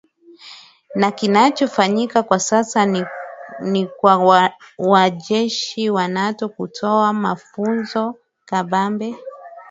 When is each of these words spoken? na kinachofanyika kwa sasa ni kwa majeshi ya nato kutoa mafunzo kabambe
na 0.95 1.11
kinachofanyika 1.11 2.23
kwa 2.23 2.39
sasa 2.39 2.85
ni 3.71 3.85
kwa 3.85 4.47
majeshi 4.79 5.85
ya 5.85 6.07
nato 6.07 6.49
kutoa 6.49 7.13
mafunzo 7.13 8.15
kabambe 8.45 9.15